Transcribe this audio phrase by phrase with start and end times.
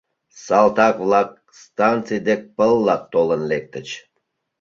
[0.43, 1.29] Салтак-влак
[1.63, 3.87] станций дек пылла толын лектыч.